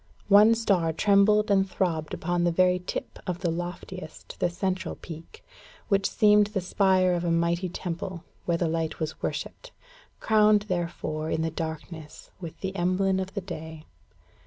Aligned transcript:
One 0.29 0.55
star 0.55 0.91
trembled 0.93 1.51
and 1.51 1.69
throbbed 1.69 2.15
upon 2.15 2.43
the 2.43 2.51
very 2.51 2.79
tip 2.79 3.19
of 3.27 3.41
the 3.41 3.51
loftiest, 3.51 4.39
the 4.39 4.49
central 4.49 4.95
peak, 4.95 5.45
which 5.89 6.09
seemed 6.09 6.47
the 6.47 6.59
spire 6.61 7.13
of 7.13 7.23
a 7.23 7.29
mighty 7.29 7.69
temple 7.69 8.23
where 8.45 8.57
the 8.57 8.67
light 8.67 8.99
was 8.99 9.21
worshipped 9.21 9.71
crowned, 10.19 10.63
therefore, 10.63 11.29
in 11.29 11.43
the 11.43 11.51
darkness, 11.51 12.31
with 12.39 12.61
the 12.61 12.75
emblem 12.75 13.19
of 13.19 13.35
the 13.35 13.41
day. 13.41 13.85